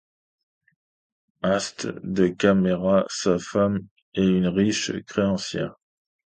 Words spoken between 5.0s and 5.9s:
créancière.